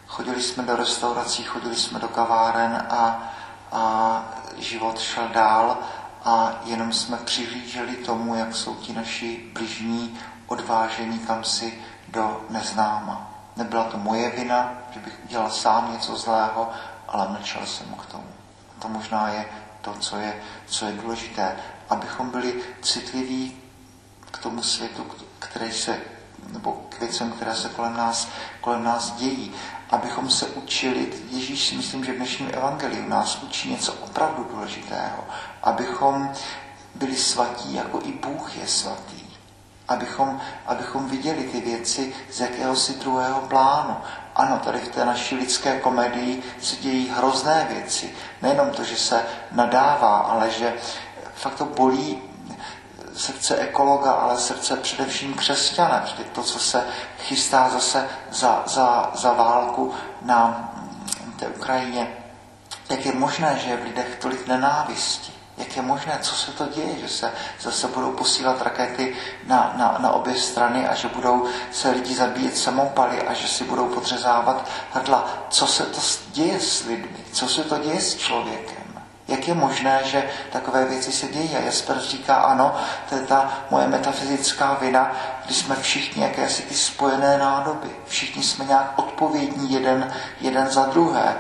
chodili 0.06 0.42
jsme 0.42 0.62
do 0.62 0.76
restaurací, 0.76 1.44
chodili 1.44 1.76
jsme 1.76 1.98
do 1.98 2.08
kaváren 2.08 2.86
a, 2.90 3.32
a 3.72 4.22
život 4.56 5.00
šel 5.00 5.28
dál 5.28 5.78
a 6.24 6.60
jenom 6.64 6.92
jsme 6.92 7.16
přihlíželi 7.16 7.96
tomu, 7.96 8.34
jak 8.34 8.54
jsou 8.54 8.74
ti 8.74 8.92
naši 8.92 9.50
bližní 9.52 10.18
odvážení 10.46 11.18
kam 11.18 11.44
si 11.44 11.82
do 12.08 12.46
neznáma. 12.50 13.30
Nebyla 13.56 13.84
to 13.84 13.98
moje 13.98 14.30
vina, 14.30 14.72
že 14.90 15.00
bych 15.00 15.20
udělal 15.24 15.50
sám 15.50 15.92
něco 15.92 16.16
zlého, 16.16 16.70
ale 17.08 17.28
mlčel 17.28 17.66
jsem 17.66 17.86
k 17.86 18.06
tomu. 18.06 18.28
A 18.70 18.82
to 18.82 18.88
možná 18.88 19.28
je 19.28 19.46
to, 19.80 19.94
co 19.94 20.16
je, 20.16 20.42
co 20.66 20.86
je 20.86 20.92
důležité, 20.92 21.56
abychom 21.88 22.30
byli 22.30 22.62
citliví 22.82 23.56
k 24.30 24.38
tomu 24.38 24.62
světu, 24.62 25.06
který 25.38 25.72
se, 25.72 26.00
nebo 26.52 26.72
k 26.88 27.00
věcem, 27.00 27.32
které 27.32 27.54
se 27.54 27.68
kolem 27.68 27.96
nás, 27.96 28.28
kolem 28.60 28.84
nás 28.84 29.10
dějí, 29.10 29.54
abychom 29.90 30.30
se 30.30 30.46
učili, 30.46 31.12
Ježíš 31.30 31.66
si 31.68 31.74
myslím, 31.74 32.04
že 32.04 32.12
v 32.12 32.16
dnešním 32.16 32.50
evangeliu 32.52 33.08
nás 33.08 33.42
učí 33.42 33.70
něco 33.70 33.92
opravdu 33.92 34.44
důležitého, 34.44 35.24
abychom 35.62 36.32
byli 36.94 37.16
svatí, 37.16 37.74
jako 37.74 38.00
i 38.04 38.12
Bůh 38.12 38.56
je 38.56 38.66
svatý. 38.66 39.26
Abychom, 39.88 40.40
abychom 40.66 41.08
viděli 41.08 41.44
ty 41.44 41.60
věci 41.60 42.14
z 42.30 42.40
jakéhosi 42.40 42.94
druhého 42.94 43.40
plánu. 43.40 43.96
Ano, 44.34 44.60
tady 44.64 44.78
v 44.78 44.88
té 44.88 45.04
naší 45.04 45.34
lidské 45.34 45.80
komedii 45.80 46.42
se 46.60 46.76
dějí 46.76 47.08
hrozné 47.08 47.66
věci. 47.70 48.14
Nejenom 48.42 48.70
to, 48.70 48.84
že 48.84 48.96
se 48.96 49.24
nadává, 49.52 50.18
ale 50.18 50.50
že 50.50 50.74
fakt 51.34 51.54
to 51.54 51.64
bolí 51.64 52.22
srdce 53.16 53.56
ekologa, 53.56 54.12
ale 54.12 54.38
srdce 54.38 54.76
především 54.76 55.34
křesťana. 55.34 56.00
Protože 56.00 56.24
to, 56.24 56.42
co 56.42 56.58
se 56.58 56.86
chystá 57.18 57.68
zase 57.68 58.08
za, 58.30 58.62
za, 58.66 59.10
za 59.14 59.32
válku 59.32 59.94
na 60.22 60.72
té 61.38 61.48
Ukrajině, 61.48 62.08
jak 62.90 63.06
je 63.06 63.12
možné, 63.12 63.58
že 63.64 63.70
je 63.70 63.76
v 63.76 63.84
lidech 63.84 64.18
tolik 64.20 64.46
nenávisti? 64.46 65.32
Jak 65.56 65.76
je 65.76 65.82
možné, 65.82 66.18
co 66.22 66.34
se 66.34 66.52
to 66.52 66.66
děje, 66.66 66.98
že 66.98 67.08
se 67.08 67.32
zase 67.60 67.88
budou 67.88 68.12
posílat 68.12 68.62
rakety 68.62 69.16
na, 69.46 69.74
na, 69.76 69.96
na 69.98 70.12
obě 70.12 70.34
strany 70.34 70.88
a 70.88 70.94
že 70.94 71.08
budou 71.08 71.48
se 71.72 71.90
lidi 71.90 72.14
zabíjet 72.14 72.56
samopaly 72.56 73.22
a 73.22 73.34
že 73.34 73.48
si 73.48 73.64
budou 73.64 73.88
podřezávat 73.88 74.68
hrdla. 74.92 75.46
Co 75.50 75.66
se 75.66 75.82
to 75.82 76.00
děje 76.26 76.60
s 76.60 76.84
lidmi? 76.84 77.18
Co 77.32 77.48
se 77.48 77.64
to 77.64 77.78
děje 77.78 78.00
s 78.00 78.16
člověkem? 78.16 78.75
Jak 79.28 79.48
je 79.48 79.54
možné, 79.54 80.00
že 80.04 80.28
takové 80.52 80.84
věci 80.84 81.12
se 81.12 81.28
dějí? 81.28 81.56
A 81.56 81.58
Jesper 81.58 82.00
říká, 82.00 82.34
ano, 82.34 82.74
to 83.08 83.14
je 83.14 83.20
ta 83.20 83.52
moje 83.70 83.88
metafyzická 83.88 84.74
vina, 84.80 85.12
kdy 85.44 85.54
jsme 85.54 85.76
všichni 85.76 86.22
jakési 86.22 86.62
ty 86.62 86.74
spojené 86.74 87.38
nádoby. 87.38 87.90
Všichni 88.06 88.42
jsme 88.42 88.64
nějak 88.64 88.92
odpovědní 88.96 89.72
jeden, 89.72 90.12
jeden 90.40 90.70
za 90.70 90.84
druhé. 90.84 91.24
E, 91.28 91.36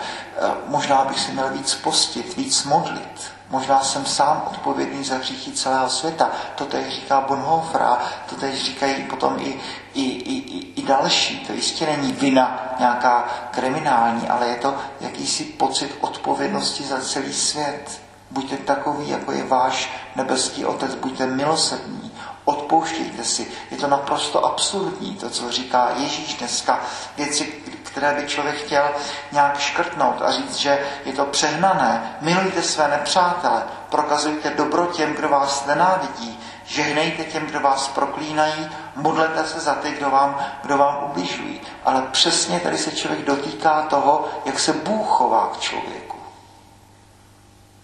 možná 0.66 1.04
bych 1.04 1.20
se 1.20 1.32
měl 1.32 1.48
víc 1.48 1.74
postit, 1.74 2.36
víc 2.36 2.64
modlit. 2.64 3.35
Možná 3.50 3.80
jsem 3.84 4.06
sám 4.06 4.42
odpovědný 4.50 5.04
za 5.04 5.14
hříchy 5.14 5.52
celého 5.52 5.88
světa. 5.90 6.30
To 6.54 6.64
teď 6.64 6.90
říká 6.90 7.20
Bonhoeffer 7.20 7.82
a 7.82 7.98
to 8.28 8.36
teď 8.36 8.54
říkají 8.54 9.04
potom 9.04 9.36
i, 9.38 9.60
i, 9.94 10.02
i, 10.02 10.72
i 10.76 10.82
další. 10.82 11.38
To 11.46 11.52
jistě 11.52 11.86
není 11.86 12.12
vina 12.12 12.74
nějaká 12.78 13.28
kriminální, 13.50 14.28
ale 14.28 14.48
je 14.48 14.56
to 14.56 14.74
jakýsi 15.00 15.44
pocit 15.44 15.98
odpovědnosti 16.00 16.84
za 16.84 17.00
celý 17.00 17.32
svět. 17.32 18.00
Buďte 18.30 18.56
takový, 18.56 19.08
jako 19.08 19.32
je 19.32 19.44
váš 19.44 19.90
nebeský 20.16 20.64
otec, 20.64 20.94
buďte 20.94 21.26
milosrdní, 21.26 22.12
odpouštějte 22.44 23.24
si. 23.24 23.46
Je 23.70 23.76
to 23.76 23.86
naprosto 23.86 24.46
absurdní, 24.46 25.14
to, 25.14 25.30
co 25.30 25.52
říká 25.52 25.90
Ježíš 25.96 26.34
dneska. 26.34 26.80
Věci, 27.16 27.52
které 27.96 28.14
by 28.14 28.26
člověk 28.26 28.56
chtěl 28.56 28.90
nějak 29.32 29.58
škrtnout 29.58 30.22
a 30.22 30.32
říct, 30.32 30.56
že 30.56 30.86
je 31.04 31.12
to 31.12 31.24
přehnané. 31.24 32.16
Milujte 32.20 32.62
své 32.62 32.88
nepřátele, 32.88 33.62
prokazujte 33.90 34.50
dobro 34.50 34.86
těm, 34.86 35.14
kdo 35.14 35.28
vás 35.28 35.66
nenávidí, 35.66 36.40
žehnejte 36.64 37.24
těm, 37.24 37.46
kdo 37.46 37.60
vás 37.60 37.88
proklínají, 37.88 38.70
modlete 38.96 39.44
se 39.44 39.60
za 39.60 39.74
ty, 39.74 39.90
kdo 39.90 40.10
vám, 40.10 40.46
kdo 40.62 40.78
vám 40.78 41.04
ubližují. 41.10 41.60
Ale 41.84 42.02
přesně 42.02 42.60
tady 42.60 42.78
se 42.78 42.92
člověk 42.92 43.24
dotýká 43.24 43.82
toho, 43.82 44.28
jak 44.44 44.58
se 44.58 44.72
Bůh 44.72 45.08
chová 45.08 45.50
k 45.54 45.60
člověku, 45.60 46.18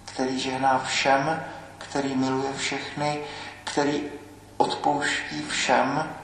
který 0.04 0.40
žehná 0.40 0.82
všem, 0.84 1.44
který 1.78 2.14
miluje 2.14 2.52
všechny, 2.56 3.20
který 3.64 4.02
odpouští 4.56 5.42
všem, 5.48 6.14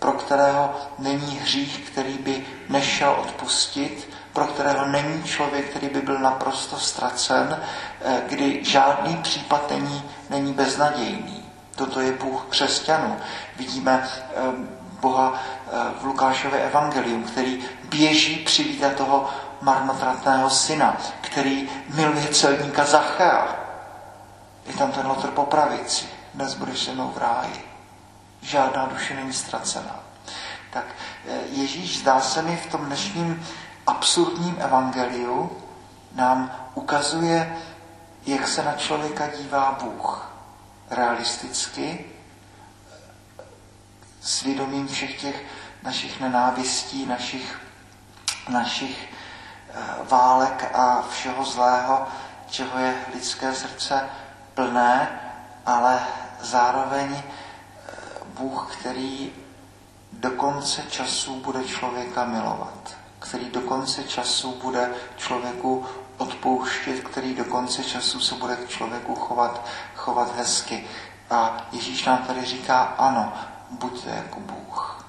pro 0.00 0.12
kterého 0.12 0.74
není 0.98 1.38
hřích, 1.38 1.90
který 1.92 2.18
by 2.18 2.46
nešel 2.68 3.16
odpustit, 3.20 4.10
pro 4.32 4.44
kterého 4.46 4.86
není 4.86 5.22
člověk, 5.24 5.70
který 5.70 5.88
by 5.88 6.00
byl 6.00 6.18
naprosto 6.18 6.78
ztracen, 6.78 7.62
eh, 8.04 8.22
kdy 8.26 8.64
žádný 8.64 9.16
případ 9.16 9.70
není, 9.70 10.02
není 10.30 10.52
beznadějný. 10.52 11.44
Toto 11.76 12.00
je 12.00 12.12
Bůh 12.12 12.46
křesťanů. 12.48 13.16
Vidíme 13.56 14.08
eh, 14.08 14.34
Boha 15.00 15.34
eh, 15.36 15.70
v 16.00 16.04
Lukášově 16.04 16.60
evangelium, 16.60 17.22
který 17.22 17.64
běží 17.84 18.36
přivítat 18.36 18.92
toho 18.94 19.28
marnotratného 19.60 20.50
syna, 20.50 20.96
který 21.20 21.68
miluje 21.94 22.26
celníka 22.28 22.84
Zachea. 22.84 23.56
Je 24.66 24.74
tam 24.74 24.92
ten 24.92 25.06
lotr 25.06 25.28
po 25.28 25.42
pravici. 25.46 26.06
Dnes 26.34 26.54
budeš 26.54 26.78
se 26.78 26.92
mnou 26.92 27.12
v 27.14 27.18
ráji 27.18 27.69
žádná 28.42 28.86
duše 28.86 29.14
není 29.14 29.32
ztracená. 29.32 30.00
Tak 30.70 30.84
eh, 31.28 31.38
Ježíš 31.50 31.98
zdá 31.98 32.20
se 32.20 32.42
mi 32.42 32.56
v 32.56 32.66
tom 32.66 32.86
dnešním 32.86 33.46
absurdním 33.86 34.56
evangeliu 34.58 35.62
nám 36.14 36.52
ukazuje, 36.74 37.56
jak 38.26 38.48
se 38.48 38.62
na 38.62 38.72
člověka 38.72 39.26
dívá 39.36 39.78
Bůh. 39.82 40.32
Realisticky, 40.90 42.04
svědomím 44.20 44.88
všech 44.88 45.20
těch 45.20 45.44
našich 45.82 46.20
nenávistí, 46.20 47.06
našich, 47.06 47.60
našich 48.48 49.08
eh, 49.08 49.82
válek 50.08 50.70
a 50.74 51.04
všeho 51.10 51.44
zlého, 51.44 52.06
čeho 52.50 52.78
je 52.78 52.94
lidské 53.14 53.54
srdce 53.54 54.08
plné, 54.54 55.20
ale 55.66 56.00
zároveň 56.40 57.22
Bůh, 58.40 58.76
který 58.78 59.32
do 60.12 60.30
konce 60.30 60.82
času 60.90 61.34
bude 61.34 61.64
člověka 61.64 62.24
milovat, 62.24 62.96
který 63.18 63.50
do 63.50 63.60
konce 63.60 64.04
času 64.04 64.54
bude 64.62 64.90
člověku 65.16 65.84
odpouštět, 66.18 67.00
který 67.00 67.34
do 67.34 67.44
konce 67.44 67.84
času 67.84 68.20
se 68.20 68.34
bude 68.34 68.56
k 68.56 68.68
člověku 68.68 69.14
chovat, 69.14 69.66
chovat 69.94 70.36
hezky. 70.36 70.86
A 71.30 71.66
Ježíš 71.72 72.04
nám 72.04 72.18
tady 72.18 72.44
říká, 72.44 72.82
ano, 72.82 73.32
buďte 73.70 74.10
jako 74.10 74.40
Bůh. 74.40 75.04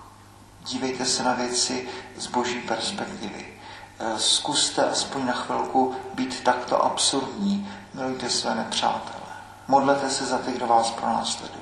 Dívejte 0.65 1.06
se 1.06 1.24
na 1.24 1.34
věci 1.34 1.89
z 2.17 2.28
boží 2.28 2.60
perspektivy. 2.60 3.54
E, 4.00 4.20
zkuste 4.20 4.89
aspoň 4.89 5.26
na 5.26 5.34
chvilku 5.34 5.96
být 6.13 6.44
takto 6.44 6.84
absurdní. 6.84 7.72
Milujte 7.94 8.30
své 8.30 8.56
nepřátele. 8.56 9.32
Modlete 9.67 10.10
se 10.10 10.26
za 10.26 10.38
ty, 10.38 10.52
kdo 10.52 10.67
vás 10.67 10.91
pronásledují 10.91 11.61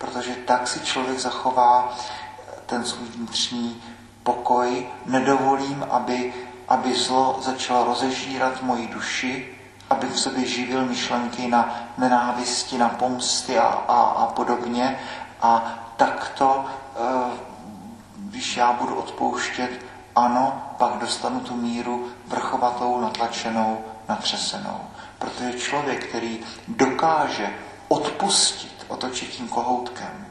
protože 0.00 0.34
tak 0.34 0.68
si 0.68 0.80
člověk 0.80 1.18
zachová 1.18 1.92
ten 2.66 2.84
svůj 2.84 3.08
vnitřní 3.08 3.82
pokoj. 4.22 4.86
Nedovolím, 5.06 5.86
aby, 5.90 6.34
aby 6.68 6.94
zlo 6.94 7.38
začalo 7.42 7.84
rozežírat 7.84 8.62
moji 8.62 8.86
duši, 8.86 9.58
abych 9.90 10.12
v 10.12 10.20
sobě 10.20 10.46
živil 10.46 10.84
myšlenky 10.84 11.48
na 11.48 11.74
nenávisti, 11.98 12.78
na 12.78 12.88
pomsty 12.88 13.58
a, 13.58 13.66
a, 13.66 14.00
a 14.00 14.26
podobně. 14.26 15.00
A 15.42 15.78
takto, 15.96 16.64
eh, 16.64 17.30
když 18.16 18.56
já 18.56 18.72
budu 18.72 18.94
odpouštět, 18.94 19.70
ano, 20.16 20.62
pak 20.78 20.98
dostanu 20.98 21.40
tu 21.40 21.56
míru 21.56 22.08
vrchovatou, 22.26 23.00
natlačenou, 23.00 23.84
natřesenou. 24.08 24.80
Protože 25.18 25.52
člověk, 25.52 26.06
který 26.06 26.40
dokáže 26.68 27.54
odpustit, 27.88 28.79
otočit 28.90 29.30
tím 29.30 29.48
kohoutkem, 29.48 30.26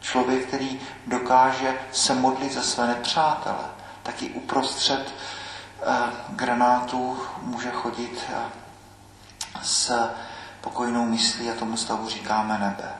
člověk, 0.00 0.46
který 0.46 0.80
dokáže 1.06 1.78
se 1.92 2.14
modlit 2.14 2.52
za 2.52 2.62
své 2.62 2.86
nepřátele, 2.86 3.64
taky 4.02 4.30
uprostřed 4.30 5.14
eh, 5.82 5.94
granátů 6.28 7.18
může 7.42 7.70
chodit 7.70 8.24
eh, 8.28 8.34
s 9.62 10.10
pokojnou 10.60 11.04
myslí 11.04 11.50
a 11.50 11.54
tomu 11.54 11.76
stavu 11.76 12.08
říkáme 12.08 12.58
nebe. 12.58 12.92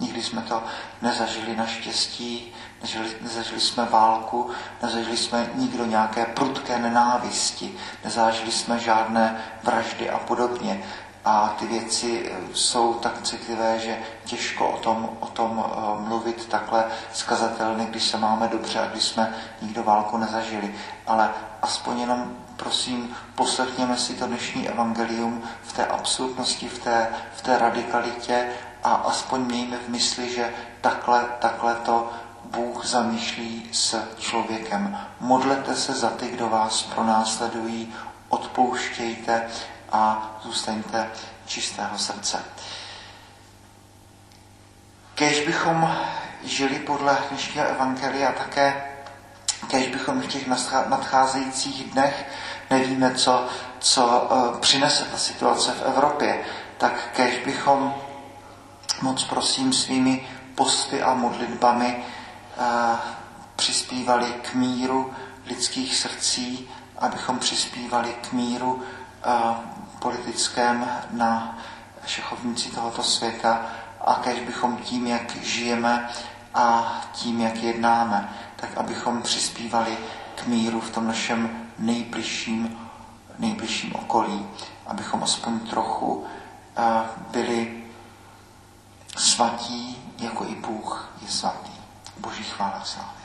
Nikdy 0.00 0.22
jsme 0.22 0.42
to 0.42 0.62
nezažili 1.02 1.56
naštěstí, 1.56 2.52
nezažili, 2.82 3.16
nezažili 3.20 3.60
jsme 3.60 3.84
válku, 3.84 4.50
nezažili 4.82 5.16
jsme 5.16 5.50
nikdo 5.54 5.84
nějaké 5.84 6.24
prudké 6.24 6.78
nenávisti, 6.78 7.74
nezažili 8.04 8.52
jsme 8.52 8.78
žádné 8.78 9.44
vraždy 9.62 10.10
a 10.10 10.18
podobně. 10.18 10.84
A 11.24 11.54
ty 11.58 11.66
věci 11.66 12.30
eh, 12.30 12.54
jsou 12.54 12.94
tak 12.94 13.22
citlivé, 13.22 13.78
že 13.78 13.98
těžko 14.24 14.68
o 14.68 14.78
tom, 14.78 15.10
o 15.20 15.26
tom 15.26 15.64
eh, 15.66 16.08
mluvit 16.08 16.46
takhle 16.48 16.84
skazatelně, 17.12 17.86
když 17.86 18.04
se 18.04 18.16
máme 18.16 18.48
dobře 18.48 18.80
a 18.80 18.86
když 18.86 19.04
jsme 19.04 19.34
nikdo 19.62 19.82
válku 19.82 20.16
nezažili. 20.16 20.74
Ale 21.06 21.30
aspoň 21.62 22.00
jenom 22.00 22.36
prosím, 22.56 23.16
poslechněme 23.34 23.96
si 23.96 24.14
to 24.14 24.26
dnešní 24.26 24.68
evangelium 24.68 25.42
v 25.62 25.72
té 25.72 25.86
absolutnosti, 25.86 26.68
v 26.68 26.78
té, 26.78 27.08
v 27.36 27.42
té 27.42 27.58
radikalitě 27.58 28.48
a 28.84 28.94
aspoň 28.94 29.40
mějme 29.40 29.76
v 29.78 29.88
mysli, 29.88 30.34
že 30.34 30.54
takhle, 30.80 31.24
takhle 31.38 31.74
to 31.74 32.10
Bůh 32.44 32.86
zamýšlí 32.86 33.68
s 33.72 34.08
člověkem. 34.18 34.98
Modlete 35.20 35.74
se 35.74 35.92
za 35.92 36.10
ty, 36.10 36.28
kdo 36.28 36.48
vás 36.48 36.82
pronásledují, 36.82 37.94
odpouštějte 38.28 39.50
a 39.94 40.30
zůstaňte 40.42 41.10
čistého 41.46 41.98
srdce. 41.98 42.44
Kež 45.14 45.46
bychom 45.46 45.96
žili 46.44 46.78
podle 46.78 47.18
dnešního 47.28 47.66
evangelia 47.66 48.32
také, 48.32 48.84
kež 49.70 49.86
bychom 49.88 50.20
v 50.20 50.26
těch 50.26 50.46
nadcházejících 50.88 51.90
dnech, 51.92 52.26
nevíme, 52.70 53.14
co, 53.14 53.46
co 53.78 54.28
eh, 54.30 54.60
přinese 54.60 55.04
ta 55.04 55.18
situace 55.18 55.72
v 55.72 55.82
Evropě, 55.82 56.44
tak 56.78 56.92
kež 57.16 57.44
bychom 57.44 57.94
moc 59.02 59.24
prosím 59.24 59.72
svými 59.72 60.28
posty 60.54 61.02
a 61.02 61.14
modlitbami 61.14 62.04
eh, 62.58 62.96
přispívali 63.56 64.26
k 64.26 64.54
míru 64.54 65.14
lidských 65.46 65.96
srdcí, 65.96 66.70
abychom 66.98 67.38
přispívali 67.38 68.16
k 68.20 68.32
míru 68.32 68.82
eh, 69.24 69.73
politickém 70.04 70.88
na 71.10 71.58
šachovnici 72.06 72.70
tohoto 72.70 73.02
světa 73.02 73.66
a 74.00 74.14
kež 74.14 74.40
bychom 74.40 74.76
tím, 74.76 75.06
jak 75.06 75.36
žijeme 75.36 76.08
a 76.54 76.94
tím, 77.12 77.40
jak 77.40 77.56
jednáme, 77.56 78.28
tak 78.56 78.76
abychom 78.76 79.22
přispívali 79.22 79.98
k 80.34 80.46
míru 80.46 80.80
v 80.80 80.90
tom 80.90 81.06
našem 81.06 81.68
nejbližším, 81.78 82.78
nejbližším 83.38 83.94
okolí, 83.94 84.46
abychom 84.86 85.22
aspoň 85.22 85.60
trochu 85.60 86.26
eh, 86.76 86.82
byli 87.30 87.84
svatí, 89.16 90.12
jako 90.18 90.44
i 90.44 90.54
Bůh 90.54 91.12
je 91.22 91.28
svatý. 91.28 91.72
Boží 92.20 92.44
chvála 92.44 92.80
slávy. 92.84 93.23